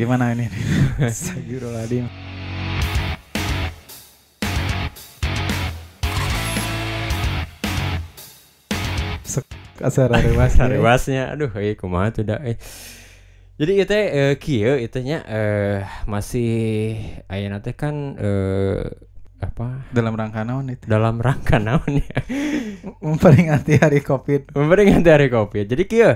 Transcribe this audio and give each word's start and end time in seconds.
Gimana 0.00 0.32
ini? 0.32 0.48
Astagfirullahaladzim. 1.04 2.08
Kasar 9.76 10.12
rewas. 10.12 10.54
Rewasnya 10.72 11.32
aduh 11.34 11.50
eh 11.58 11.74
kumaha 11.74 12.12
tuh 12.14 12.24
dah 12.28 12.38
eh. 12.44 12.56
Jadi 13.60 13.72
itu 13.78 13.92
eh 13.94 14.34
kieu 14.40 14.74
itu 14.80 14.98
nya 15.04 15.22
eh 15.28 15.84
masih 16.08 16.96
ayeuna 17.28 17.60
teh 17.62 17.74
kan 17.76 18.16
eh 18.16 18.80
apa 19.42 19.90
Dalam 19.90 20.14
rangka 20.14 20.46
naon 20.46 20.70
itu? 20.70 20.86
dalam 20.86 21.18
rangka 21.18 21.58
naon 21.58 21.98
ya 21.98 22.14
Memperingati 23.04 23.74
hari 23.82 23.98
Covid. 24.00 24.54
memperingati 24.54 25.08
hari 25.10 25.28
Covid. 25.28 25.66
Jadi 25.66 25.84
kieu. 25.84 26.12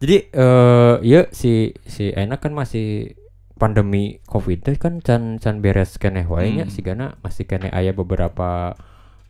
Jadi 0.00 0.16
eh 0.32 0.94
ieu 1.04 1.22
si 1.30 1.76
si 1.84 2.08
enak 2.10 2.40
kan 2.40 2.52
masih 2.56 3.19
pandemi 3.60 4.18
Covid 4.24 4.64
teh 4.64 4.76
kan 4.80 5.04
can 5.04 5.36
can 5.36 5.60
beres 5.60 6.00
keneh 6.00 6.24
wae 6.24 6.48
nya 6.50 6.64
Hmm. 6.64 6.72
sigana 6.72 7.06
masih 7.20 7.44
keneh 7.44 7.68
aya 7.68 7.92
beberapa 7.92 8.72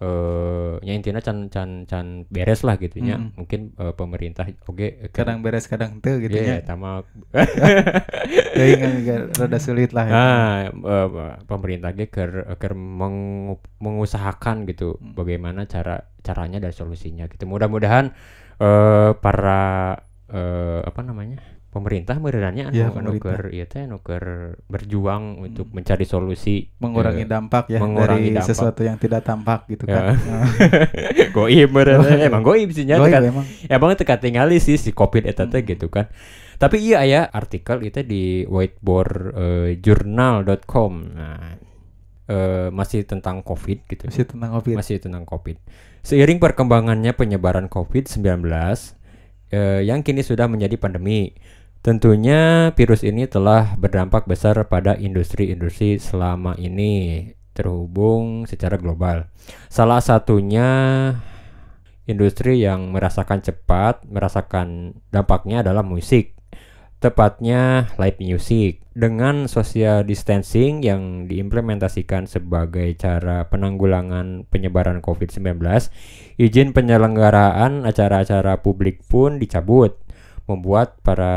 eh 0.01 0.81
nya 0.81 0.97
intinya 0.97 1.21
can 1.21 1.53
can 1.53 1.85
can 1.85 2.25
beres 2.33 2.65
lah 2.65 2.79
gitu 2.79 3.03
nya. 3.03 3.21
Hmm. 3.21 3.37
Mungkin 3.37 3.77
eh, 3.77 3.93
pemerintah 3.93 4.49
oke 4.65 5.13
Kadang 5.13 5.45
beres 5.45 5.67
kadang 5.67 6.01
teu 6.01 6.17
gitu 6.17 6.33
Iya, 6.33 6.65
ya. 6.65 6.73
agak 8.81 9.21
rada 9.39 9.59
sulit 9.61 9.91
lah 9.93 10.05
ya. 10.09 10.13
Nah, 10.15 10.55
eh, 10.73 11.09
pemerintah 11.45 11.93
ge 11.93 12.09
keur 12.09 12.73
meng- 12.75 13.61
mengusahakan 13.77 14.65
gitu 14.65 14.97
Hmm. 14.97 15.13
bagaimana 15.13 15.67
cara 15.67 16.09
caranya 16.21 16.61
dan 16.61 16.73
solusinya 16.73 17.29
gitu. 17.29 17.45
Mudah-mudahan 17.45 18.13
eh 18.57 19.11
para 19.21 19.97
eh, 20.31 20.81
apa 20.81 21.01
namanya? 21.03 21.43
Pemerintah 21.71 22.19
meureunannya 22.19 22.69
Iya, 22.69 22.91
anu 22.91 23.15
pemerintah. 23.15 23.23
keur 23.39 23.43
ieu 23.49 23.63
teh 23.65 23.83
keur 24.01 24.27
berjuang 24.67 25.39
untuk 25.39 25.67
Hmm. 25.67 25.75
mencari 25.77 26.03
solusi 26.03 26.67
Mengurangi 26.77 27.23
eh, 27.23 27.31
dampak 27.31 27.65
ya 27.67 27.79
mengurangi 27.79 28.27
dari 28.27 28.37
dampak. 28.37 28.49
sesuatu 28.51 28.83
yang 28.83 28.97
tidak 28.97 29.23
tampak 29.23 29.65
gitu 29.67 29.87
Ya. 29.87 30.11
kan. 30.11 30.19
Nah, 30.21 30.45
goib 31.31 31.69
meureunna. 31.71 32.19
emang 32.21 32.43
goib 32.43 32.69
sih 32.71 32.83
nya 32.83 32.99
goib 32.99 33.09
kan. 33.09 33.23
emang. 33.23 33.47
Ya 33.65 33.77
bang 33.77 33.95
teka 33.95 34.19
tinggali 34.19 34.59
sih 34.59 34.75
si 34.75 34.91
covid 34.91 35.25
eta 35.25 35.47
teh 35.47 35.59
Hmm. 35.59 35.71
gitu 35.71 35.87
kan. 35.87 36.11
Tapi 36.57 36.77
iya 36.83 37.01
aya 37.01 37.21
artikel 37.25 37.81
itu 37.83 38.03
di 38.03 38.23
whiteboard 38.45 39.33
eh, 39.33 39.71
journal.com. 39.79 40.93
Nah, 41.09 41.55
eh, 42.27 42.69
masih 42.69 43.03
tentang 43.05 43.41
covid 43.41 43.87
gitu. 43.87 44.05
Masih 44.05 44.27
tentang 44.27 44.51
Covid. 44.53 44.75
Masih 44.75 44.97
tentang 44.99 45.25
covid. 45.25 45.57
Seiring 46.01 46.37
perkembangannya 46.37 47.13
penyebaran 47.13 47.67
covid-19 47.67 48.45
eh, 49.49 49.81
yang 49.83 50.01
kini 50.01 50.21
sudah 50.21 50.47
menjadi 50.47 50.77
pandemi. 50.77 51.33
Tentunya 51.81 52.73
virus 52.77 53.01
ini 53.01 53.25
telah 53.25 53.73
berdampak 53.81 54.29
besar 54.29 54.53
pada 54.69 55.01
industri-industri 55.01 55.97
selama 55.97 56.53
ini 56.61 57.25
terhubung 57.57 58.45
secara 58.45 58.77
global. 58.77 59.33
Salah 59.73 60.05
satunya 60.05 60.69
industri 62.05 62.61
yang 62.61 62.93
merasakan 62.93 63.41
cepat 63.41 64.05
merasakan 64.05 65.01
dampaknya 65.09 65.65
adalah 65.65 65.81
musik. 65.81 66.37
Tepatnya 67.01 67.89
live 67.97 68.21
music 68.21 68.85
dengan 68.93 69.49
social 69.49 70.05
distancing 70.05 70.85
yang 70.85 71.25
diimplementasikan 71.33 72.29
sebagai 72.29 72.93
cara 73.01 73.49
penanggulangan 73.49 74.45
penyebaran 74.53 75.01
COVID-19, 75.01 75.65
izin 76.37 76.77
penyelenggaraan 76.77 77.89
acara-acara 77.89 78.61
publik 78.61 79.01
pun 79.09 79.41
dicabut, 79.41 79.97
membuat 80.51 80.99
para 81.07 81.35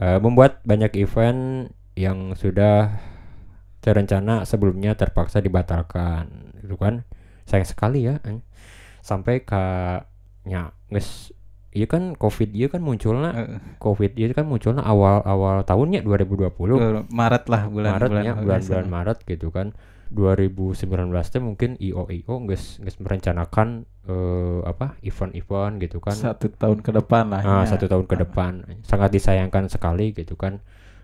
eh, 0.00 0.18
membuat 0.24 0.64
banyak 0.64 0.96
event 0.96 1.68
yang 1.94 2.32
sudah 2.32 2.96
terencana 3.84 4.48
sebelumnya 4.48 4.96
terpaksa 4.96 5.44
dibatalkan, 5.44 6.56
itu 6.64 6.74
kan? 6.80 7.04
Sayang 7.44 7.68
sekali 7.68 8.08
ya, 8.08 8.16
eh. 8.24 8.40
sampai 9.04 9.44
ke 9.44 9.64
nya 10.48 10.72
geus 10.88 11.32
iya 11.74 11.90
kan 11.90 12.14
covid 12.14 12.54
iya 12.54 12.70
kan 12.70 12.80
munculnya 12.80 13.30
Eh, 13.34 13.48
covid 13.82 14.14
iya 14.14 14.30
kan 14.30 14.46
munculnya 14.46 14.84
awal 14.84 15.20
awal 15.26 15.66
tahunnya 15.66 16.06
2020 16.06 16.48
eh, 16.78 17.02
Maret 17.10 17.44
lah 17.50 17.62
bulan 17.66 17.90
Maret 17.98 18.08
bulan 18.08 18.22
ya 18.24 18.32
bulan-bulan 18.38 18.86
Maret 18.88 19.18
gitu 19.26 19.48
kan 19.50 19.74
2019 20.14 21.10
teh 21.10 21.42
mungkin 21.42 21.74
IO 21.82 22.06
IO 22.06 22.34
geus 22.46 22.78
geus 22.78 22.96
merencanakan 23.02 23.84
eh, 24.06 24.60
apa 24.62 24.94
event-event 25.02 25.82
gitu 25.82 25.98
kan. 25.98 26.14
Satu 26.14 26.48
tahun 26.54 26.80
ke 26.80 26.94
depan 26.94 27.34
lah. 27.34 27.42
Ah, 27.42 27.62
ya. 27.66 27.74
satu 27.74 27.90
tahun 27.90 28.06
ke 28.06 28.16
depan. 28.22 28.52
Sangat 28.86 29.10
disayangkan 29.10 29.66
sekali 29.66 30.14
gitu 30.14 30.38
kan 30.38 30.62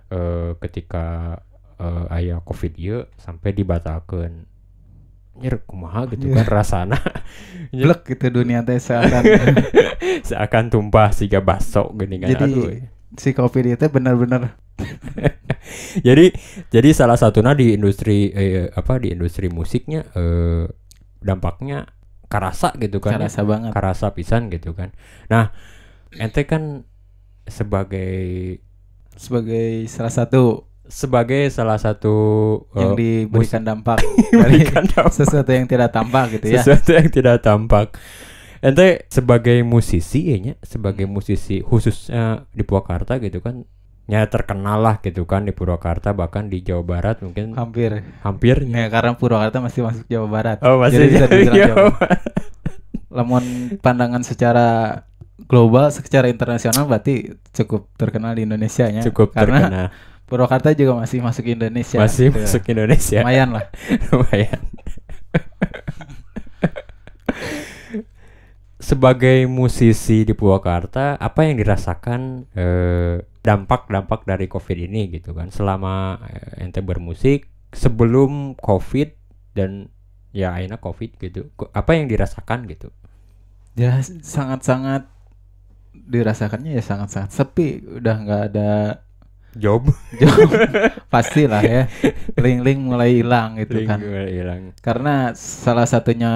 eh, 0.09 0.55
ketika 0.63 1.39
eh, 1.77 2.07
aya 2.15 2.39
covid 2.47 2.79
ieu 2.79 3.05
sampai 3.19 3.51
dibatalkan 3.51 4.47
nyer 5.41 5.57
kumaha 5.65 6.05
gitu 6.13 6.31
Iya. 6.31 6.45
kan 6.45 6.47
rasana. 6.63 6.99
Blek 7.75 8.07
gitu 8.07 8.31
dunia 8.31 8.63
teh 8.63 8.79
seakan. 8.79 9.25
Seakan 10.29 10.69
tumpah 10.69 11.11
siga 11.15 11.41
baso 11.41 11.91
gini 11.97 12.21
kan. 12.21 12.29
Jadi, 12.35 12.45
aduh. 12.51 12.67
si 13.17 13.31
Covid 13.33 13.65
itu 13.75 13.87
benar-benar 13.89 14.59
jadi 16.07 16.33
jadi 16.71 16.89
salah 16.95 17.19
satunya 17.19 17.53
di 17.55 17.75
industri 17.75 18.31
eh, 18.31 18.71
apa 18.73 18.99
di 18.99 19.13
industri 19.15 19.51
musiknya 19.51 20.07
eh, 20.15 20.67
dampaknya 21.21 21.87
karasa 22.31 22.71
gitu 22.79 23.03
kan 23.03 23.19
ya. 23.19 23.27
kerasa 23.27 23.41
banget. 23.43 23.71
karasa 23.75 24.07
pisan 24.15 24.49
gitu 24.55 24.73
kan 24.73 24.95
nah 25.27 25.51
ente 26.15 26.47
kan 26.47 26.87
sebagai 27.51 28.59
sebagai 29.19 29.85
salah 29.91 30.15
satu 30.15 30.71
sebagai 30.91 31.47
salah 31.55 31.79
satu 31.79 32.17
yang 32.75 32.99
eh, 32.99 33.27
diberikan 33.27 33.63
dampak 33.63 34.03
dari 34.43 34.67
dampak 34.67 35.11
sesuatu 35.15 35.51
yang 35.55 35.67
tidak 35.71 35.95
tampak 35.95 36.39
gitu 36.39 36.51
ya. 36.51 36.63
sesuatu 36.63 36.91
yang 36.95 37.09
tidak 37.11 37.43
tampak 37.43 37.95
ente 38.61 39.07
sebagai 39.09 39.63
musisi 39.65 40.35
ya 40.35 40.55
sebagai 40.61 41.07
musisi 41.09 41.63
khususnya 41.63 42.45
di 42.53 42.63
Purwakarta 42.67 43.17
gitu 43.23 43.41
kan 43.41 43.65
ya 44.11 44.27
terkenal 44.27 44.83
lah 44.83 44.99
gitu 44.99 45.23
kan 45.23 45.47
di 45.47 45.55
Purwakarta 45.55 46.11
bahkan 46.11 46.51
di 46.51 46.67
Jawa 46.67 46.83
Barat 46.83 47.23
mungkin 47.23 47.55
Hampir. 47.55 48.03
hampir 48.27 48.67
Ya, 48.67 48.91
karena 48.91 49.15
Purwakarta 49.15 49.63
masih 49.63 49.87
masuk 49.87 50.05
Jawa 50.11 50.27
Barat. 50.27 50.59
Oh 50.67 50.83
masih 50.83 51.07
Jadi 51.07 51.11
bisa 51.15 51.27
dibilang 51.31 51.55
Jawa 51.55 51.69
Jawa. 51.71 51.91
Barat. 51.95 52.21
Lamun 53.11 53.45
pandangan 53.79 54.23
secara 54.27 54.69
global, 55.47 55.95
secara 55.95 56.27
internasional 56.27 56.91
berarti 56.91 57.39
cukup 57.55 57.87
terkenal 57.95 58.35
di 58.35 58.43
Indonesia 58.47 58.91
ya. 58.91 59.03
cukup 59.07 59.31
karena 59.31 59.59
terkenal 59.63 59.87
Purwakarta 60.31 60.71
juga 60.79 60.95
masih 60.95 61.19
masuk 61.23 61.43
Indonesia. 61.47 61.99
masih 61.99 62.31
gitu 62.31 62.39
masuk 62.47 62.63
Indonesia 62.71 63.19
Lumayan 63.23 63.51
lah. 63.51 63.67
lumayan 64.11 64.63
sebagai 68.81 69.47
musisi 69.47 70.27
di 70.27 70.33
Purwakarta 70.35 71.15
apa 71.21 71.47
yang 71.47 71.61
dirasakan 71.61 72.49
eh, 72.57 73.23
dampak-dampak 73.41 74.29
dari 74.29 74.47
COVID 74.47 74.79
ini 74.91 75.09
gitu 75.13 75.33
kan 75.33 75.49
selama 75.49 76.21
eh, 76.29 76.65
ente 76.65 76.85
bermusik 76.85 77.49
sebelum 77.73 78.59
COVID 78.61 79.17
dan 79.57 79.89
ya 80.31 80.55
akhirnya 80.55 80.79
COVID 80.79 81.11
gitu 81.19 81.51
apa 81.73 81.91
yang 81.97 82.07
dirasakan 82.07 82.69
gitu 82.69 82.93
Ya 83.79 84.03
sangat-sangat 84.03 85.07
dirasakannya 85.95 86.75
ya 86.75 86.83
sangat-sangat 86.83 87.31
sepi. 87.31 87.81
Udah 87.87 88.15
nggak 88.19 88.43
ada 88.53 88.71
job 89.55 89.87
job. 90.21 90.49
Pastilah 91.13 91.63
ya. 91.63 91.83
Link-link 92.35 92.81
mulai 92.83 93.23
hilang 93.23 93.57
gitu 93.63 93.87
kan. 93.87 94.03
hilang 94.03 94.75
Karena 94.83 95.33
salah 95.39 95.87
satunya 95.87 96.33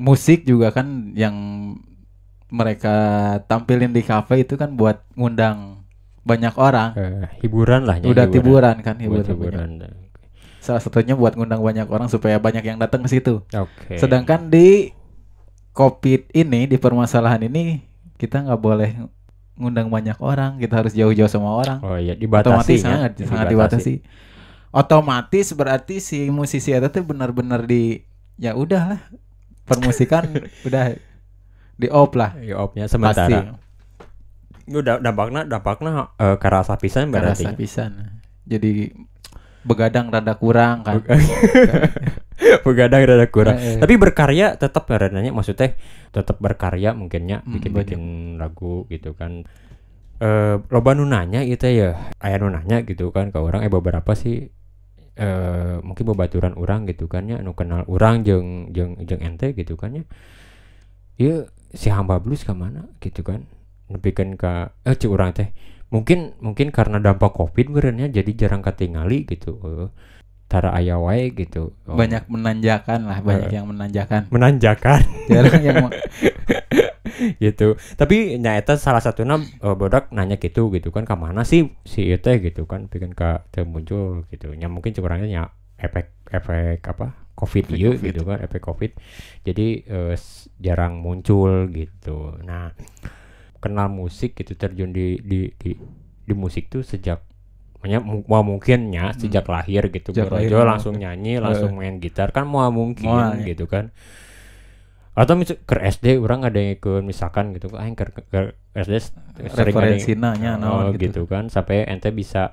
musik 0.00 0.48
juga 0.48 0.72
kan 0.72 1.12
yang 1.12 1.36
mereka 2.50 2.96
tampilin 3.46 3.94
di 3.94 4.02
kafe 4.02 4.42
itu 4.42 4.58
kan 4.58 4.74
buat 4.74 5.06
ngundang 5.14 5.79
banyak 6.24 6.54
orang. 6.60 6.90
Eh, 6.96 7.26
hiburan 7.44 7.88
lah 7.88 7.96
Udah 8.02 8.26
hiburan 8.28 8.76
kan 8.84 8.96
buat 9.00 9.24
hiburan. 9.26 9.28
hiburan 9.28 9.70
Salah 10.60 10.80
satunya 10.84 11.16
buat 11.16 11.34
ngundang 11.34 11.64
banyak 11.64 11.88
orang 11.88 12.12
supaya 12.12 12.36
banyak 12.36 12.60
yang 12.64 12.76
datang 12.76 13.00
ke 13.04 13.08
situ. 13.08 13.40
oke 13.48 13.96
Sedangkan 13.96 14.52
di 14.52 14.92
COVID 15.72 16.34
ini 16.36 16.68
di 16.68 16.76
permasalahan 16.76 17.40
ini 17.48 17.80
kita 18.20 18.44
nggak 18.44 18.60
boleh 18.60 18.90
ngundang 19.56 19.88
banyak 19.92 20.16
orang, 20.20 20.56
kita 20.56 20.84
harus 20.84 20.92
jauh-jauh 20.96 21.28
sama 21.28 21.52
orang. 21.56 21.78
oh 21.84 21.96
iya 21.96 22.16
Otomatis 22.16 22.20
dibatasi 22.20 22.74
ya, 22.76 22.84
sangat 22.84 23.10
sangat 23.24 23.46
dibatasi. 23.52 23.94
Otomatis 24.70 25.46
berarti 25.56 25.96
si 26.00 26.28
musisi 26.32 26.72
itu 26.72 26.88
tuh 26.88 27.04
benar-benar 27.04 27.64
di 27.64 28.04
ya 28.40 28.56
udahlah 28.56 29.00
permusikan 29.68 30.28
udah 30.68 30.96
di 31.76 31.88
off 31.92 32.12
lah 32.16 32.36
ya 32.40 32.60
opnya 32.60 32.88
pasti. 32.88 32.94
sementara 32.96 33.28
udah 33.28 33.69
dampaknya 34.78 35.42
dampaknya 35.44 36.14
eh, 36.16 36.36
karasa 36.38 36.78
pisan 36.78 37.10
berarti. 37.10 37.42
Kerasa 37.42 37.58
pisan. 37.58 37.90
Jadi 38.46 38.94
begadang 39.66 40.08
rada 40.08 40.38
kurang 40.38 40.86
kan. 40.86 41.02
begadang 42.66 43.02
rada 43.04 43.26
kurang. 43.28 43.58
Eh, 43.58 43.76
eh. 43.76 43.80
tapi 43.82 43.94
berkarya 44.00 44.56
tetap 44.56 44.88
ya 44.88 45.10
nanya 45.10 45.34
maksudnya 45.34 45.76
tetap 46.14 46.40
berkarya 46.40 46.96
mungkinnya 46.96 47.44
Hmm, 47.44 47.58
bikin 47.58 47.70
bikin 47.74 48.02
lagu 48.40 48.86
gitu 48.88 49.12
kan. 49.12 49.44
Eh 50.20 50.56
loba 50.70 50.90
nu 50.96 51.04
nanya 51.04 51.44
itu 51.44 51.66
ya 51.68 52.14
aya 52.22 52.36
nu 52.40 52.48
nanya 52.48 52.86
gitu 52.86 53.12
kan 53.12 53.28
ke 53.34 53.38
orang. 53.42 53.66
Eh 53.66 53.72
beberapa 53.72 54.14
sih 54.16 54.48
eh 55.20 55.76
mungkin 55.84 56.04
babaturan 56.14 56.56
orang 56.56 56.88
gitu 56.88 57.10
kan 57.10 57.28
ya 57.28 57.42
anu 57.42 57.52
kenal 57.52 57.84
orang 57.90 58.24
jeung 58.24 58.72
jeung 58.72 58.96
jeung 59.04 59.20
ente 59.20 59.52
gitu 59.52 59.76
kan 59.76 60.00
ya. 60.00 60.04
Ieu 61.20 61.52
si 61.76 61.92
hamba 61.92 62.16
blues 62.16 62.42
ke 62.42 62.56
mana 62.56 62.88
gitu 63.04 63.20
kan 63.20 63.44
nepikeun 63.90 64.34
ka 64.34 64.52
eh 64.80 64.94
cik 64.94 65.06
urang 65.06 65.30
teh 65.30 65.50
mungkin 65.88 66.38
mungkin 66.38 66.70
karena 66.70 66.96
dampak 66.96 67.30
covid 67.32 67.66
berennya 67.68 68.06
jadi 68.08 68.30
jarang 68.36 68.60
ketingali 68.60 69.24
gitu 69.24 69.58
eh. 69.60 69.90
Tara 70.46 70.70
aya 70.72 70.98
wae 70.98 71.30
gitu 71.30 71.78
Oh, 71.86 71.94
banyak 71.94 72.26
menanjakan 72.26 73.06
lah 73.06 73.18
banyak 73.20 73.50
Eh. 73.50 73.54
yang 73.54 73.66
menanjakan. 73.66 74.26
Menanjakan. 74.30 74.98
Jarang 75.30 75.62
yang 75.62 75.86
gitu. 77.38 77.68
Tapi 77.94 78.34
nyata 78.34 78.74
salah 78.74 78.98
satunya 78.98 79.38
eh, 79.38 79.74
bodak 79.74 80.10
nanya 80.10 80.36
gitu 80.36 80.70
gitu 80.70 80.90
kan 80.90 81.04
ke 81.04 81.14
mana 81.14 81.42
sih 81.44 81.70
si 81.84 82.08
itu 82.08 82.30
gitu 82.40 82.64
kan 82.64 82.86
bikin 82.86 83.12
ke 83.12 83.46
teu 83.50 83.62
muncul 83.62 84.26
gitu. 84.26 84.50
Nya 84.52 84.66
mungkin 84.66 84.90
curangnya 84.90 85.28
nya 85.28 85.42
efek 85.78 86.10
efek 86.28 86.82
apa 86.84 87.14
covid 87.34 87.64
Efek 87.66 87.76
iya 87.76 87.90
COVID. 87.92 88.04
gitu 88.04 88.20
kan 88.24 88.38
efek 88.40 88.60
covid. 88.60 88.90
Jadi 89.42 89.66
s- 90.12 90.50
jarang 90.56 90.98
muncul 90.98 91.70
gitu. 91.70 92.34
Nah 92.42 92.74
kenal 93.60 93.92
musik 93.92 94.34
gitu 94.34 94.56
terjun 94.56 94.90
di 94.90 95.20
di 95.20 95.52
di, 95.54 95.76
di 96.24 96.34
musik 96.34 96.72
tuh 96.72 96.80
sejak 96.80 97.20
mu- 97.80 98.26
mau 98.28 98.44
mungkinnya 98.44 99.16
sejak 99.16 99.48
lahir 99.48 99.88
gitu. 99.88 100.12
Hmm. 100.12 100.16
Sejak 100.20 100.30
lahir, 100.32 100.52
mau 100.52 100.68
langsung 100.68 100.94
nyanyi 101.00 101.40
langsung 101.40 101.76
main 101.80 101.96
gitar 101.96 102.28
kan 102.32 102.44
mau 102.44 102.68
mungkin 102.68 103.08
Moal, 103.08 103.40
ya. 103.40 103.56
gitu 103.56 103.64
kan. 103.64 103.88
Atau 105.16 105.36
misal 105.36 105.60
ke 105.64 105.76
SD 105.76 106.20
orang 106.20 106.44
ada 106.44 106.56
yang 106.60 106.76
ikut 106.76 107.02
misalkan 107.04 107.52
gitu 107.56 107.72
aing 107.76 107.96
ke, 107.96 108.04
ke 108.08 108.52
SD 108.76 108.92
sering 109.00 109.48
ada 109.48 109.56
yang- 109.56 109.68
referensinya 109.68 110.30
nya 110.36 110.52
oh, 110.60 110.92
naon 110.92 111.00
gitu. 111.00 111.24
kan. 111.24 111.48
Sampai 111.48 111.88
ente 111.88 112.12
bisa 112.12 112.52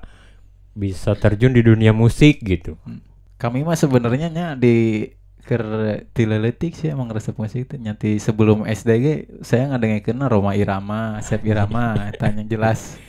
bisa 0.72 1.12
terjun 1.18 1.52
di 1.52 1.60
dunia 1.60 1.92
musik 1.92 2.40
gitu. 2.40 2.76
Kami 3.38 3.62
mah 3.62 3.78
sebenarnya 3.78 4.28
nya 4.32 4.46
di 4.58 5.06
ker 5.48 5.64
tileletik 6.12 6.76
sih 6.76 6.92
emang 6.92 7.08
resep 7.08 7.32
musik 7.34 7.64
itu 7.64 7.74
nyati 7.74 8.20
sebelum 8.20 8.68
SD 8.68 8.90
ge 9.00 9.14
saya 9.40 9.72
ngadengekeun 9.72 10.20
Roma 10.20 10.52
Irama, 10.52 11.16
Sep 11.24 11.40
Irama 11.42 11.96
tanya 12.20 12.44
jelas. 12.44 13.00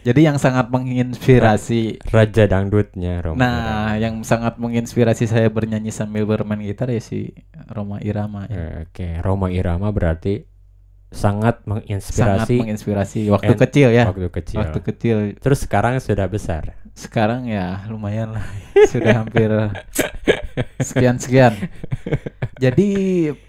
Jadi 0.00 0.20
yang 0.20 0.36
sangat 0.36 0.68
menginspirasi 0.68 1.96
raja 2.12 2.44
dangdutnya 2.44 3.24
Roma 3.24 3.40
Nah, 3.40 3.96
yang 3.96 4.20
sangat 4.20 4.56
menginspirasi 4.56 5.24
saya 5.24 5.48
bernyanyi 5.48 5.88
sambil 5.88 6.24
bermain 6.24 6.60
gitar 6.60 6.88
ya 6.88 7.00
si 7.00 7.32
Roma 7.68 8.00
Irama. 8.00 8.44
Irama. 8.44 8.52
ya. 8.52 8.84
Oke 8.84 9.20
Roma 9.20 9.48
Irama 9.48 9.88
berarti 9.88 10.44
sangat 11.08 11.62
Sangat 11.62 11.64
menginspirasi 11.64 12.54
menginspirasi 12.58 13.20
waktu 13.30 13.54
kecil 13.56 13.88
ya. 13.94 14.04
waktu 14.10 14.28
kecil 14.28 14.58
Waktu 14.60 14.80
kecil. 14.82 15.16
terus 15.40 15.64
sekarang 15.64 15.96
sudah 16.02 16.26
besar 16.28 16.74
Sekarang 16.92 17.48
ya 17.48 17.88
lumayan 17.88 18.36
lah. 18.36 18.44
Sudah 18.92 19.24
hampir 19.24 19.48
sekian-sekian. 20.78 21.52
Jadi 22.56 22.88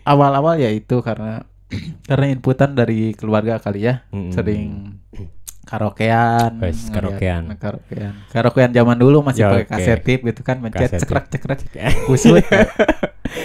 awal-awal 0.04 0.58
ya 0.58 0.70
itu 0.70 1.00
karena 1.00 1.46
karena 2.10 2.26
inputan 2.30 2.74
dari 2.74 3.14
keluarga 3.14 3.58
kali 3.58 3.86
ya. 3.86 4.06
Mm-mm. 4.10 4.32
Sering 4.32 4.98
karaokean, 5.66 6.62
Wes, 6.62 6.78
ngeliat- 6.86 6.94
karaokean. 7.18 7.44
karaokean, 7.58 8.14
karaokean 8.30 8.70
zaman 8.70 8.98
dulu 8.98 9.26
masih 9.26 9.42
Ya, 9.42 9.50
pakai 9.50 9.66
kaset 9.68 10.00
tip 10.00 10.22
gitu 10.22 10.46
kan, 10.46 10.62
mencet 10.62 10.78
Kaset 10.86 11.02
cekrek 11.02 11.26
cekrek 11.28 11.60
kusut. 12.08 12.46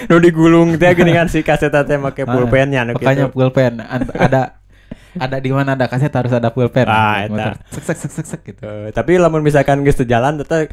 nu 0.04 0.20
digulung 0.20 0.76
teh 0.76 0.92
gini 0.92 1.10
kan 1.10 1.26
si 1.26 1.40
kaset 1.40 1.72
teh 1.72 1.96
make 1.96 2.20
Ah, 2.20 2.28
pulpennya 2.28 2.84
nu 2.84 2.92
Makanya 2.92 3.24
gitu. 3.26 3.32
pulpen 3.32 3.80
ada 3.80 4.60
ada 5.10 5.36
di 5.36 5.48
mana 5.48 5.72
ada 5.72 5.88
kaset 5.88 6.12
harus 6.12 6.30
ada 6.30 6.52
pulpen. 6.52 6.84
Ah, 6.84 7.24
eta. 7.24 7.56
Sek 7.72 7.88
sek 7.88 8.12
sek 8.12 8.26
sek 8.28 8.40
gitu. 8.44 8.62
Eh, 8.62 8.92
tapi 8.92 9.16
lamun 9.16 9.40
misalkan 9.40 9.80
geus 9.80 9.96
jalan 9.98 10.36
teteh 10.36 10.68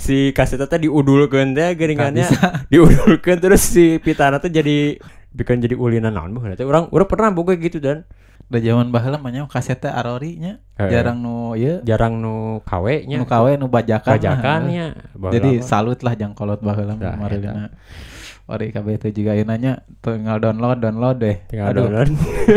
si 0.00 0.32
kaset 0.32 0.56
teh 0.56 0.80
diudulkeun 0.80 1.52
teh 1.52 1.76
geuningannya 1.76 2.24
Nggak 2.24 2.52
diudulkeun 2.72 3.38
terus 3.38 3.60
si 3.60 4.00
pitana 4.00 4.40
teh 4.40 4.48
jadi 4.48 4.96
bikin 5.30 5.60
jadi 5.60 5.76
ulinan 5.76 6.10
naon 6.10 6.32
baheula 6.32 6.56
teh 6.56 6.64
urang 6.64 6.88
urang 6.88 7.04
pernah 7.06 7.28
boga 7.30 7.52
gitu 7.54 7.76
dan 7.78 8.08
Udah 8.50 8.58
zaman 8.58 8.90
baheula 8.90 9.14
mah 9.14 9.30
nya 9.30 9.46
kaset 9.46 9.78
teh 9.78 9.86
arori 9.86 10.34
nya 10.34 10.58
Eh. 10.74 10.88
jarang 10.90 11.20
nu 11.20 11.52
ieu 11.54 11.78
jarang 11.84 12.18
nu 12.18 12.58
kawe 12.64 13.04
nya 13.06 13.20
nu 13.20 13.28
kawe 13.28 13.54
nu 13.54 13.68
bajakan. 13.68 14.16
bajakannya 14.16 14.86
mah. 15.14 15.30
Jadi 15.30 15.60
salut 15.62 16.00
lah 16.00 16.16
jangkolot 16.16 16.58
baheula 16.58 16.96
Dah, 16.96 17.14
mah 17.14 17.28
Marilina. 17.28 17.68
Ori 18.50 18.74
kabeh 18.74 18.98
teh 18.98 19.14
juga 19.14 19.38
ieu 19.38 19.46
nanya 19.46 19.86
tinggal 20.02 20.42
download 20.42 20.82
download 20.82 21.22
deh. 21.22 21.36
tinggal 21.46 21.70
aduh 21.70 21.86
download 21.86 22.10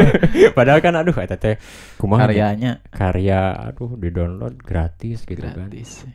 padahal 0.58 0.82
kan 0.82 0.98
aduh 0.98 1.14
eta 1.14 1.38
teh 1.38 1.62
kumaha 2.02 2.26
nya? 2.26 2.26
karyanya 2.26 2.72
karya 2.90 3.42
aduh 3.70 3.94
di 3.94 4.10
download 4.10 4.58
gratis 4.58 5.22
gitu 5.22 5.46
kan 5.46 5.70
gratis. 5.70 6.10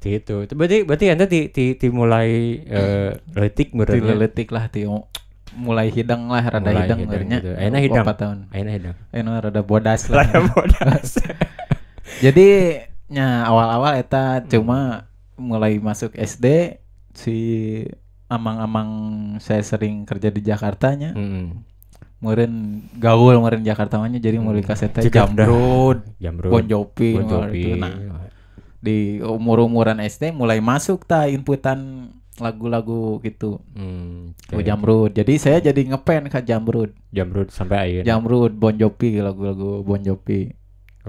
Gitu 0.00 0.46
Itu 0.46 0.54
berarti 0.54 0.86
berarti 0.86 1.04
anda 1.10 1.26
ti 1.26 1.48
ti, 1.48 1.74
ti 1.74 1.86
mulai 1.88 2.28
eh, 2.62 3.10
letik 3.34 3.72
Ti 3.72 3.76
benernya 3.76 4.14
leletik 4.14 4.48
lah 4.50 4.66
ti 4.68 4.86
mulai 5.58 5.90
hidang 5.90 6.28
lah 6.30 6.44
rada 6.44 6.60
Mulai 6.62 6.86
hidang 6.86 6.98
benernya. 7.02 7.38
gitu. 7.40 7.50
Ayeuna 7.56 7.78
hidang. 7.80 8.04
Empat 8.06 8.16
tahun. 8.16 8.38
ayeuna 8.52 8.72
hidang 8.72 8.96
Ayeuna 9.10 9.40
rada 9.40 9.62
bodas 9.62 10.02
lah. 10.06 10.22
rada 10.22 10.40
bodas 10.46 11.08
Jadi 12.24 12.46
nya 13.08 13.46
awal-awal 13.46 13.96
eta 13.96 14.44
cuma 14.44 15.08
mulai 15.38 15.78
masuk 15.78 16.12
SD 16.12 16.76
si 17.14 17.36
amang-amang 18.28 18.90
saya 19.40 19.64
sering 19.64 20.04
kerja 20.04 20.28
di 20.28 20.44
Jakartanya. 20.44 21.16
Mm. 21.16 21.64
Meureun 22.18 22.54
gaul 22.98 23.38
meureun 23.38 23.62
Jakarta 23.62 24.02
nya 24.02 24.18
jadi 24.18 24.42
mulai 24.42 24.60
kaset 24.60 24.90
teh 24.90 25.06
Jika 25.06 25.30
Jamrud, 25.30 26.02
Jamrud 26.18 26.50
Bon 26.50 26.64
Jovi, 26.66 27.14
Bon 27.14 27.24
Jovi. 27.24 27.78
Nah, 27.78 27.94
di 28.78 29.18
umur-umuran 29.18 29.98
SD 29.98 30.30
mulai 30.30 30.62
masuk 30.62 31.02
ta 31.02 31.26
inputan 31.26 32.10
lagu-lagu 32.38 33.18
gitu. 33.22 33.58
Hmm, 33.74 34.34
oke. 34.54 34.62
Jamrud. 34.62 35.10
Jadi 35.14 35.34
saya 35.38 35.58
jadi 35.58 35.94
ngepen 35.94 36.30
ke 36.30 36.38
Jamrud. 36.46 36.94
Jamrud 37.10 37.50
sampai 37.50 37.76
ayeuna 37.82 38.06
Jamrud, 38.06 38.54
Bon 38.54 38.74
Jovi, 38.74 39.18
lagu-lagu 39.18 39.82
Bon 39.82 39.98
Jovi. 39.98 40.54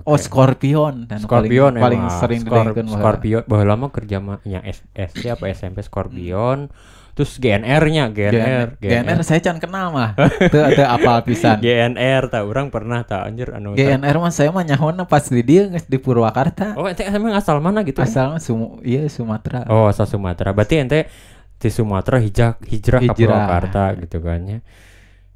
Oke. 0.02 0.10
Oh, 0.10 0.18
Scorpion 0.20 1.06
dan 1.06 1.20
Scorpion 1.22 1.76
paling, 1.76 1.84
paling 1.84 2.02
emang. 2.08 2.20
sering 2.20 2.42
didengarkan 2.44 2.86
baheula. 2.88 3.00
Scorpion 3.00 3.42
baheula 3.46 3.72
lama 3.76 3.88
kerja 3.92 4.18
S- 4.66 4.86
SD 4.96 5.24
apa 5.32 5.46
SMP 5.52 5.84
Scorpion 5.86 6.72
terus 7.20 7.36
GNR-nya 7.36 8.16
GNR 8.16 8.80
GNR 8.80 9.20
saya 9.28 9.44
can 9.44 9.60
kenal 9.60 9.92
mah. 9.92 10.16
Teu 10.40 10.64
teu 10.72 10.88
apal 10.88 11.20
pisan. 11.28 11.60
GNR 11.66 12.32
tak 12.32 12.48
orang 12.48 12.72
pernah 12.72 13.04
tak 13.04 13.28
anjir 13.28 13.52
anu 13.52 13.76
GNR 13.76 14.16
mah 14.24 14.32
saya 14.32 14.56
mah 14.56 14.64
nyahonna 14.64 15.04
pas 15.04 15.28
di 15.28 15.44
dia 15.44 15.68
di 15.68 15.98
Purwakarta. 16.00 16.80
Oh, 16.80 16.88
ente 16.88 17.04
emang 17.04 17.36
asal 17.36 17.60
mana 17.60 17.84
gitu? 17.84 18.00
Asal 18.00 18.40
Sumu, 18.40 18.80
iya 18.88 19.04
Sumatera. 19.12 19.68
Oh, 19.68 19.92
asal 19.92 20.08
Sumatera. 20.08 20.56
Berarti 20.56 20.80
ente 20.80 21.12
di 21.60 21.68
Sumatera 21.68 22.24
hijrah 22.24 22.56
hijrah, 22.64 23.04
ke 23.04 23.12
Hijrah. 23.12 23.36
Purwakarta 23.36 23.84
gitu 24.00 24.18
kan 24.24 24.40
ya. 24.48 24.60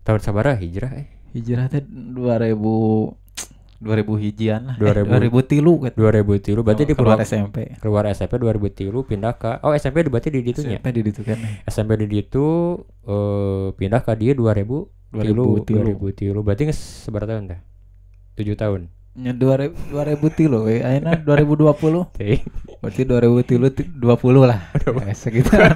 Tahun 0.07 0.19
sabaraha 0.23 0.55
hijrah 0.63 0.91
eh? 1.03 1.07
Hijrah 1.35 1.67
teh 1.67 1.83
2000 1.83 3.22
2000 3.83 4.15
hijian 4.17 4.61
lah. 4.63 4.75
2000. 4.77 5.03
Eh, 5.03 5.29
2000 5.29 5.43
tilu 5.45 5.73
gitu. 5.81 5.95
2003 5.99 6.63
berarti 6.63 6.83
di 6.83 6.93
keluar 6.93 7.19
SMP. 7.19 7.57
keluar 7.77 8.03
SMP 8.07 8.33
2003 8.37 9.03
pindah 9.03 9.33
ke 9.35 9.51
Oh, 9.59 9.71
SMP 9.71 10.01
berarti 10.03 10.29
di 10.29 10.41
ditu 10.41 10.63
nya. 10.63 10.79
SMP 10.79 10.87
di 10.89 11.01
ditu 11.03 11.21
kan. 11.21 11.37
SMP 11.65 11.91
di 11.97 12.07
ditu 12.09 12.47
eh 13.03 13.67
pindah 13.73 13.99
ke 13.99 14.11
dia 14.15 14.31
2000 14.31 14.87
tilu 15.13 15.61
2003. 15.61 16.33
2003 16.33 16.41
berarti 16.41 16.63
seberapa 16.71 17.27
tahun 17.29 17.43
teh? 17.45 17.59
7 18.35 18.55
tahun. 18.55 18.81
Nya 19.13 19.29
2000 19.31 19.93
2000 19.93 20.25
tilu 20.33 20.57
we. 20.65 20.81
Ayeuna 20.81 21.13
2020. 21.15 22.17
Teh. 22.17 22.41
Berarti 22.79 23.01
2000 23.03 23.13
tilu 23.45 23.67
ti- 23.69 23.85
20 23.85 24.09
lah. 24.41 24.73
Ya, 24.73 25.13
sekitar. 25.13 25.69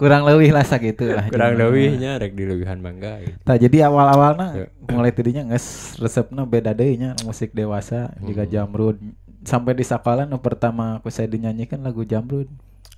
Kurang 0.00 0.24
lebih 0.24 0.56
lah 0.56 0.64
sakitu 0.64 1.12
lah. 1.12 1.28
Kurang 1.28 1.60
lebihnya 1.60 2.16
rek 2.16 2.32
di 2.32 2.48
lebihan 2.48 2.80
mangga 2.80 3.20
gitu. 3.20 3.36
Jadi 3.44 3.84
awal-awalna 3.84 4.46
Ya. 4.56 4.66
mulai 4.88 5.12
tadinya 5.12 5.44
nges 5.44 6.00
resepna 6.00 6.48
beda 6.48 6.72
deui 6.72 6.96
nya 6.96 7.12
musik 7.20 7.52
dewasa 7.52 8.08
juga 8.18 8.48
Hmm. 8.48 8.52
Jamrud. 8.56 8.96
Sampai 9.44 9.76
di 9.76 9.84
sekolah 9.84 10.24
nu 10.24 10.40
pertama 10.40 10.96
aku 10.96 11.12
saya 11.12 11.28
dinyanyikan 11.28 11.84
lagu 11.84 12.00
Jamrud. 12.02 12.48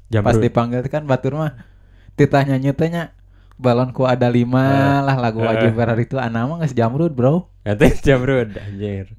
Jam 0.07 0.23
Pas 0.23 0.39
dipanggil 0.39 0.87
kan 0.87 1.03
batur 1.03 1.35
mah 1.35 1.67
titah 2.15 2.47
nyanyi 2.47 2.71
teh 2.71 2.87
nya 2.87 3.11
balonku 3.59 4.07
ada 4.07 4.31
lima 4.31 5.03
lah 5.03 5.19
lagu 5.19 5.43
Eh. 5.43 5.47
wajib 5.49 5.75
hari 5.75 6.07
itu 6.07 6.23
anak 6.23 6.47
mah 6.47 6.63
geus 6.63 6.71
Jamrud 6.71 7.11
bro. 7.11 7.51
Ente 7.67 7.91
Jamrud 7.99 8.55
anjir. 8.55 9.11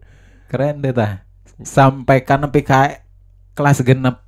Keren 0.47 0.79
deh 0.79 0.95
tah. 0.95 1.27
Sampai 1.59 2.23
kan 2.23 2.39
nepi 2.39 2.63
kelas 2.63 3.83
genep 3.83 4.23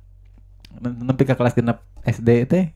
nepi 0.76 1.24
ka 1.24 1.32
kelas 1.32 1.56
genep 1.56 1.80
SD 2.04 2.44
teh 2.44 2.75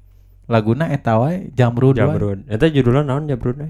laguna 0.51 0.91
eta 0.91 1.17
wae 1.23 1.55
Jamrud. 1.55 1.95
Jamrud. 1.95 2.51
Eta 2.51 2.67
judulnya 2.67 3.07
naon 3.07 3.31
Jamrud? 3.31 3.63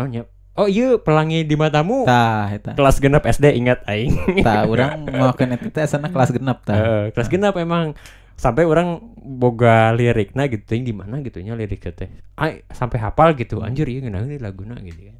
Naon 0.00 0.10
ya? 0.10 0.24
Oh 0.58 0.66
iya 0.66 0.98
pelangi 0.98 1.46
di 1.46 1.54
matamu. 1.54 2.02
Tah 2.08 2.50
eta. 2.50 2.74
Kelas 2.74 2.98
genap 2.98 3.22
SD 3.28 3.54
ingat 3.54 3.84
aing. 3.86 4.10
Tah 4.46 4.66
urang 4.66 5.06
maukeun 5.06 5.54
eta 5.54 5.68
teh 5.70 5.82
asana 5.84 6.10
kelas 6.10 6.34
genep 6.34 6.64
tah. 6.66 6.74
Eh, 6.74 7.04
kelas 7.14 7.28
genap 7.30 7.54
emang 7.60 7.94
sampai 8.34 8.66
orang 8.66 8.98
boga 9.22 9.94
lirikna 9.94 10.50
gitu 10.50 10.64
ting 10.66 10.82
di 10.82 10.90
mana 10.90 11.22
gitunya 11.22 11.54
liriknya 11.54 11.94
teh. 11.94 12.10
Ai 12.34 12.66
sampai 12.74 12.98
hafal 12.98 13.38
gitu. 13.38 13.62
Anjir 13.62 13.86
ieu 13.86 14.02
ngeunah 14.02 14.26
ini 14.26 14.42
laguna 14.42 14.74
gitu 14.82 15.12
ya. 15.12 15.14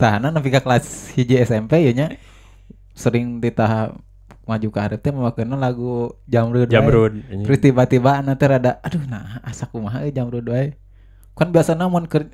Tah 0.00 0.16
nah 0.22 0.32
nepi 0.32 0.48
ka 0.48 0.64
kelas 0.64 1.12
hiji 1.18 1.36
SMP 1.42 1.84
ya 1.84 1.92
nya 1.92 2.06
sering 2.96 3.44
di 3.44 3.52
tahap 3.52 4.00
maju 4.42 4.68
ke 4.74 4.78
hareup 4.82 5.00
teh 5.00 5.14
memakeun 5.14 5.54
lagu 5.54 6.18
Jamrud. 6.26 6.66
Jamrud. 6.66 7.12
terus 7.46 7.58
tiba-tiba 7.62 8.18
nanti 8.26 8.44
rada 8.46 8.82
aduh 8.82 9.02
nah 9.06 9.38
asa 9.46 9.70
kumaha 9.70 10.02
Jamrud 10.10 10.42
wae 10.50 10.74
kan 11.38 11.54
biasa 11.54 11.78
mun 11.78 12.10
keur 12.10 12.26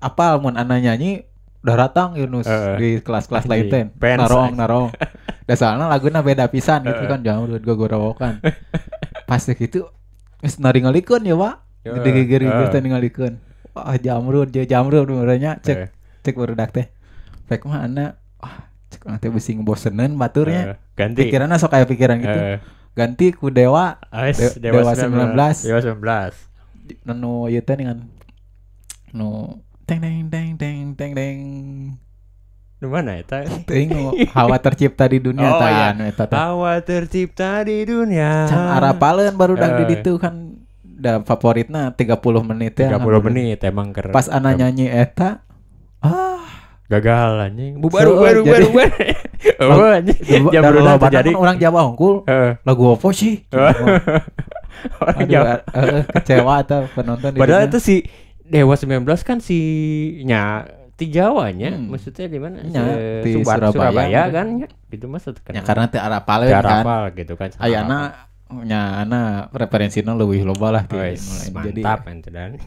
apal 0.00 0.40
mun 0.40 0.56
ana 0.56 0.80
nyanyi 0.80 1.28
udah 1.60 1.76
datang 1.76 2.16
Yunus 2.16 2.48
Heeh. 2.48 2.76
di 2.80 2.88
kelas-kelas 3.04 3.44
lain 3.44 3.68
teh 3.68 3.84
fans, 4.00 4.18
narong 4.24 4.52
narong 4.56 4.88
dasarnya 5.48 5.84
lagunya 5.92 6.24
beda 6.24 6.48
pisan 6.48 6.80
gitu 6.88 7.04
kan 7.04 7.20
Jamrud 7.20 7.60
gogorowokan 7.60 8.40
pas 9.28 9.44
gitu 9.44 9.84
geus 10.40 10.56
naringalikeun 10.56 11.20
ya 11.28 11.36
Pak 11.36 11.54
Heeh. 11.84 12.00
digigir-gigir 12.00 12.48
Heeh. 12.48 12.72
teh 12.72 12.80
ningalikeun 12.80 13.36
wah 13.76 13.92
Jamrud 14.00 14.48
je 14.48 14.64
Jamrud 14.64 15.04
benernya 15.04 15.60
cek 15.60 15.92
cek 16.24 16.34
barudak 16.36 16.72
teh 16.72 16.86
Pek 17.50 17.66
mah 17.66 17.82
ana 17.84 18.16
wah 18.40 18.69
cek 18.90 19.02
nanti 19.04 19.26
bisi 19.26 19.54
ngeboseneun 19.54 20.14
baturnya 20.14 20.62
eh, 20.64 20.76
ganti. 20.92 21.22
pikirannya 21.22 21.56
sok 21.56 21.70
kayak 21.70 21.88
pikiran 21.88 22.18
gitu 22.18 22.34
Eh, 22.34 22.58
ganti 22.92 23.30
ku 23.30 23.48
dewa 23.48 24.02
Ais, 24.10 24.34
De- 24.34 24.58
Dewa, 24.60 24.82
Dewa 24.84 24.92
19. 24.92 25.32
19. 25.32 25.64
Dewa 25.64 25.80
19. 25.80 27.14
nu 27.14 27.46
ieu 27.46 27.60
teh 27.60 27.76
dengan 27.76 28.02
nu 29.08 29.58
teng 29.84 29.98
teng 29.98 30.26
teng 30.26 30.48
teng 30.56 30.76
teng 30.92 31.12
teng 31.12 31.38
Di 32.74 32.86
mana 32.86 33.12
eta? 33.14 33.44
teuing 33.62 33.88
nu 33.88 34.02
hawa 34.30 34.56
tercipta 34.56 35.04
di 35.04 35.18
dunia 35.18 35.48
Oh, 35.48 35.58
tah 35.58 35.68
iya. 35.68 35.86
anu 35.92 36.02
eta 36.04 36.24
Hawa 36.30 36.80
tercipta 36.80 37.60
di 37.60 37.84
dunia. 37.84 38.46
can 38.46 38.72
arapaleun 38.72 39.34
baru 39.34 39.54
dak 39.54 39.76
di 39.76 39.84
Eh. 39.84 39.88
ditu 39.94 40.16
kan 40.16 40.58
da 40.82 41.20
favoritna 41.20 41.90
30 41.90 42.20
menit 42.42 42.76
ya 42.76 42.92
30 42.92 43.22
menit 43.22 43.58
emang 43.62 43.88
ker. 43.90 44.10
pas 44.10 44.26
ana 44.26 44.52
nyanyi 44.52 44.86
eta 44.86 45.40
ah 45.98 46.29
gagal 46.90 47.30
anjing. 47.40 47.78
Bubar 47.78 48.02
So, 48.02 48.10
bubar 48.12 48.34
bubar 48.36 48.58
jadi- 48.58 48.66
bubar. 48.66 48.90
Oh 49.62 49.86
anjing. 49.98 50.20
Jam 50.50 50.62
kan 50.66 51.24
orang 51.32 51.56
Jawa 51.56 51.80
unggul 51.86 52.14
Heeh. 52.26 52.52
lagu 52.60 52.84
apa 52.90 53.08
sih 53.10 53.46
Orang 54.98 55.22
Aduh, 55.22 55.30
Jawa. 55.30 55.52
eh, 55.62 55.78
eh, 55.78 56.02
kecewa 56.10 56.54
tuh 56.64 56.82
penonton 56.90 57.30
Padahal 57.36 57.68
itu 57.68 57.78
si 57.78 57.94
Dewa 58.40 58.74
19 58.74 59.06
kan 59.20 59.38
si 59.38 59.58
nya 60.24 60.64
di 60.94 61.08
Jawanya, 61.08 61.72
Hmm. 61.72 61.88
maksudnya 61.88 62.28
di 62.28 62.36
mana? 62.36 62.60
Se- 62.60 63.24
di 63.24 63.32
Subar- 63.34 63.56
Surabaya 63.56 63.72
Surabaya 63.72 64.20
gitu. 64.20 64.34
kan 64.34 64.46
ya. 64.52 64.68
Gitu 64.90 65.06
kan. 65.40 65.52
ya 65.54 65.62
karena 65.64 65.84
arapaleun 65.98 66.52
Cara 66.52 66.66
kan 66.66 66.76
hafal 66.82 67.02
gitu 67.14 67.34
kan. 67.34 67.48
ayana 67.56 67.98
nya 68.60 68.98
ana 68.98 69.46
referensina 69.54 70.10
leuwih 70.12 70.42
loba 70.42 70.68
lah 70.70 70.82
mulai. 70.84 71.14
jadi 71.14 71.80
mantap 71.82 72.00
ente 72.10 72.28
dan. 72.28 72.58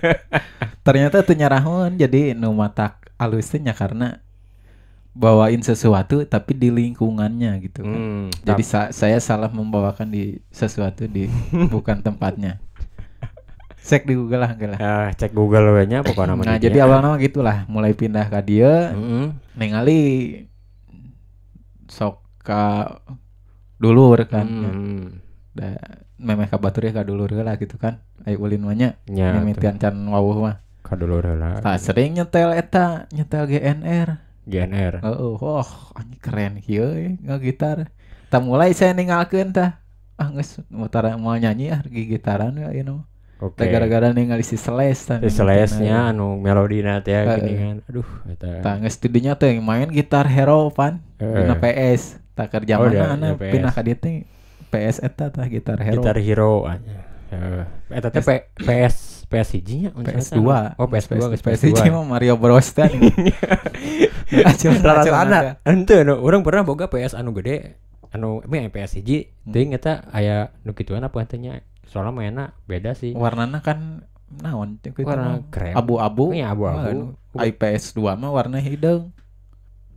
ternyata 0.86 1.24
teu 1.24 1.34
nyarahun 1.34 1.96
jadi 1.96 2.36
nu 2.36 2.52
matak 2.52 3.10
alus 3.16 3.48
teh 3.48 3.58
nya 3.58 3.72
karena 3.72 4.20
bawain 5.16 5.64
sesuatu 5.64 6.28
tapi 6.28 6.52
di 6.52 6.68
lingkungannya 6.68 7.56
gitu 7.64 7.80
kan. 7.82 7.96
Hmm, 7.96 8.28
Jadi 8.44 8.60
sa- 8.60 8.92
saya 8.92 9.16
salah 9.16 9.48
membawakan 9.48 10.12
di 10.12 10.44
sesuatu 10.52 11.08
di 11.08 11.24
bukan 11.74 12.04
tempatnya. 12.04 12.60
Cek 13.80 14.02
di 14.04 14.18
Google 14.18 14.42
lah 14.44 14.50
enggak 14.52 14.76
lah. 14.76 14.78
Ah, 14.82 15.08
cek 15.14 15.30
Google 15.32 15.72
we 15.72 15.86
nya 15.86 16.02
pokoknya 16.02 16.34
Nah, 16.36 16.58
jadi 16.58 16.82
awalnya 16.82 17.14
mah 17.14 17.22
gitulah, 17.22 17.64
mulai 17.70 17.94
pindah 17.94 18.26
ke 18.26 18.40
dia, 18.44 18.92
Heeh. 18.92 19.30
ningali 19.54 20.00
sok 21.86 22.18
ka 22.42 22.98
dulur 23.76 24.18
kan. 24.28 24.46
Hmm. 24.46 25.04
Da 25.56 25.76
memeh 26.16 26.48
ka 26.48 26.56
batur 26.56 26.84
ya 26.88 26.92
ka 26.96 27.04
dulur 27.04 27.32
lah 27.32 27.56
gitu 27.56 27.76
kan. 27.76 28.00
Ayo 28.24 28.40
ulin 28.40 28.64
mah 28.64 28.76
nya, 28.76 28.90
Nya 29.08 29.32
tuh. 29.32 29.40
mimitian 29.40 29.76
can 29.76 29.96
wawuh 30.08 30.36
mah. 30.40 30.56
kadulur 30.86 31.18
heula. 31.18 31.58
Tah 31.58 31.74
sering 31.82 32.14
nyetel 32.14 32.54
eta, 32.54 33.10
nyetel 33.10 33.50
GNR. 33.50 34.22
GNR. 34.46 35.02
Heeh, 35.02 35.34
oh, 35.42 35.66
anjing 35.98 36.22
keren 36.22 36.62
kieu 36.62 36.94
eh, 36.94 37.18
ngagitar. 37.26 37.90
Tah 38.30 38.38
mulai 38.38 38.70
saya 38.70 38.94
ninggalkeun 38.94 39.50
tah. 39.50 39.82
Ah 40.14 40.30
geus 40.30 40.62
mau 40.70 40.86
tara 40.86 41.18
mau 41.18 41.34
nyanyi 41.34 41.74
ah 41.74 41.82
gi 41.82 42.06
gitaran 42.06 42.54
ya 42.54 42.70
you 42.70 42.86
know. 42.86 43.02
Oke. 43.42 43.58
Tah 43.58 43.66
gara-gara 43.68 44.14
ningali 44.14 44.46
si 44.46 44.54
Seles 44.54 45.02
tah. 45.04 45.18
Si 45.18 45.28
Celeste-nya 45.28 46.14
anu 46.14 46.38
melodina 46.38 47.02
teh 47.02 47.12
Heeh. 47.12 47.34
gini 47.36 47.52
kan. 47.58 47.76
Aduh 47.90 48.08
eta. 48.30 48.48
Tah 48.62 48.74
geus 48.78 48.94
studinya 48.94 49.34
teh 49.34 49.58
main 49.58 49.90
gitar 49.90 50.30
hero 50.30 50.70
pan. 50.70 51.02
Dina 51.18 51.58
PS. 51.58 52.22
Tah 52.36 52.46
kerja 52.46 52.76
Oh, 52.76 52.84
mana 52.84 52.92
da- 52.94 53.10
ana 53.10 53.26
da 53.26 53.36
PS. 53.36 53.50
pindah 53.50 53.72
ka 53.72 53.80
dieu 53.80 53.96
teh 53.96 54.28
PS 54.68 55.00
eta 55.00 55.32
tah 55.32 55.46
gitar 55.46 55.80
hero. 55.80 55.98
Gitar 55.98 56.16
Hero 56.18 56.52
aja. 56.64 56.96
Heeh. 57.26 57.64
Eta 57.90 58.08
teh 58.12 58.22
PS 58.54 59.24
PS 59.26 59.48
hiji 59.56 59.74
nya 59.82 59.90
PS2. 59.90 60.38
Oh 60.76 60.86
PS2 60.86 61.16
geus 61.26 61.40
PS2 61.40 61.74
PS2. 61.74 61.90
mah 61.90 62.04
Mario 62.06 62.36
Bros 62.36 62.70
tah. 62.70 62.86
Rara-rara. 64.78 65.58
Henteu 65.62 65.98
anu 65.98 66.20
urang 66.20 66.42
pernah 66.42 66.62
boga 66.62 66.86
PS 66.86 67.14
anu 67.14 67.32
gede 67.32 67.80
anu 68.10 68.38
emang 68.40 68.70
PS 68.70 69.00
hiji 69.00 69.32
Hmm. 69.42 69.52
teuing 69.52 69.72
eta 69.72 70.06
aya 70.08 70.54
nu 70.62 70.72
kituan 70.72 71.02
apa 71.02 71.18
henteu 71.18 71.58
soalnya 71.86 72.10
mainnya 72.10 72.44
beda 72.66 72.92
sih 72.92 73.14
Warnana 73.14 73.62
kan 73.62 74.02
naon 74.28 74.82
warna 75.00 75.38
krem 75.48 75.70
abu-abu. 75.72 76.34
Iya, 76.34 76.50
abu-abu. 76.50 77.14
IPS 77.32 77.94
2 77.94 78.12
mah 78.12 78.30
warna 78.30 78.58
hidung. 78.58 79.14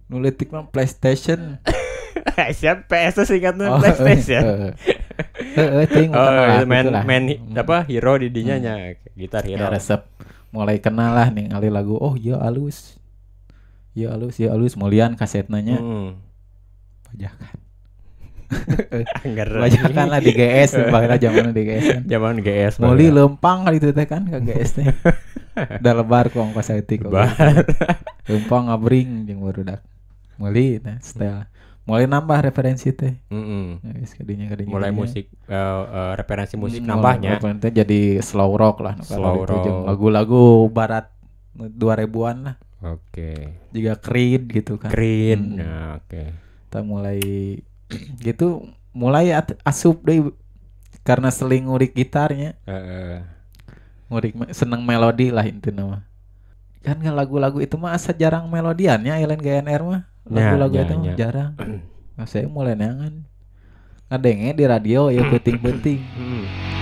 Nu 0.05 0.17
leutik 0.17 0.49
mah 0.49 0.69
PlayStation. 0.69 1.57
siap 2.57 2.85
PS 2.85 3.23
singkatnya 3.23 3.65
Oh, 3.69 3.77
PlayStation 3.77 4.41
Heeh. 4.41 4.71
Heeh, 5.51 5.85
ting 5.85 6.09
Oh, 6.09 6.19
lah, 6.19 6.63
main 6.63 6.85
gitulah. 6.85 7.03
main 7.03 7.23
hi- 7.25 7.39
Hmm. 7.39 7.57
apa 7.57 7.77
hero 7.83 8.13
di 8.15 8.27
dinya 8.29 8.55
Hmm. 8.55 8.63
nya 8.63 8.73
gitar 9.13 9.43
hero. 9.43 9.59
Ya, 9.59 9.69
resep 9.69 10.01
mulai 10.49 10.77
kenal 10.77 11.11
lah 11.11 11.27
nih 11.27 11.47
kali 11.47 11.67
lagu. 11.67 11.93
Oh, 11.93 12.13
iya 12.13 12.37
alus. 12.37 12.97
Iya 13.91 14.11
alus, 14.11 14.37
iya 14.37 14.49
alus. 14.49 14.73
Mulian 14.73 15.13
kasetnya 15.13 15.59
nya 15.59 15.77
Hmm. 15.77 16.15
bajakan. 17.05 17.55
Anggar. 19.21 19.47
Bajakan 19.59 20.05
lah 20.07 20.19
di 20.19 20.31
GS, 20.31 20.71
bahkan 20.87 21.19
zaman 21.19 21.51
di 21.51 21.63
GS 21.63 21.85
kan. 21.91 22.01
Zaman 22.03 22.35
GS. 22.39 22.73
Muli 22.79 23.05
baheula. 23.05 23.27
lempang 23.27 23.57
kali 23.61 23.77
itu 23.77 23.89
teh 23.91 24.05
kan 24.05 24.23
ke 24.23 24.37
GS 24.41 24.71
teh. 24.73 24.87
Udah 25.81 25.93
lebar 25.95 26.31
ku 26.31 26.39
ongkos 26.39 26.71
etik. 26.71 27.03
Lebar. 27.03 27.29
Lempang 28.25 28.65
ngabring 28.65 29.27
jeung 29.27 29.43
barudak. 29.43 29.83
Muli 30.35 30.79
nah 30.79 30.97
setel. 30.97 31.45
Mulai 31.89 32.05
nambah 32.05 32.37
referensi 32.45 32.93
teh. 32.93 33.17
Ya, 33.81 33.91
geus 33.97 34.13
kadinya 34.13 34.45
kadinya. 34.45 34.69
Mulai 34.69 34.89
kadinya. 34.89 35.01
musik 35.01 35.25
eh, 35.49 35.57
eh, 35.89 36.11
referensi 36.13 36.53
musik 36.53 36.79
Hmm, 36.79 36.89
nambahnya. 36.93 37.29
referensinya 37.35 37.73
jadi 37.75 38.01
slow 38.21 38.53
rock 38.53 38.77
lah. 38.79 38.95
Slow 39.01 39.41
rock. 39.43 39.89
Lagu-lagu 39.89 40.43
barat 40.69 41.09
2000-an 41.57 42.37
lah. 42.45 42.55
Oke. 42.79 43.57
Juga 43.73 43.97
Creed 43.97 44.47
gitu 44.47 44.77
kan. 44.77 44.87
Green. 44.87 45.57
Hmm. 45.57 45.57
Nah, 45.57 45.87
oke. 45.97 46.21
Kita 46.69 46.79
mulai 46.79 47.19
gitu 48.21 48.69
mulai 48.89 49.33
at- 49.33 49.57
asup 49.63 50.05
deh 50.05 50.29
karena 51.01 51.27
seling 51.29 51.65
ngurik 51.65 51.91
gitarnya. 51.91 52.53
Heeh. 52.63 53.25
ngurik 54.07 54.33
me- 54.33 54.49
seneng 54.49 54.81
melodi 54.81 55.29
lah 55.29 55.45
intinya 55.45 55.85
mah 55.85 56.01
kan 56.81 56.97
lagu-lagu 57.13 57.61
itu 57.61 57.77
mah 57.77 57.93
asa 57.93 58.09
jarang 58.09 58.49
melodiannya 58.49 59.21
Ellen 59.21 59.37
GNR 59.37 59.85
mah 59.85 60.08
lagu-lagu 60.27 60.75
nya, 60.75 60.83
itu 60.83 60.95
mah 60.95 61.05
nya. 61.05 61.13
jarang 61.15 61.53
nah, 62.17 62.27
saya 62.27 62.49
mulai 62.51 62.75
neangan 62.75 63.23
ngadenge 64.09 64.49
di 64.57 64.65
radio 64.67 65.01
ya 65.13 65.23
penting-penting 65.31 65.99
Hmm. 66.17 66.78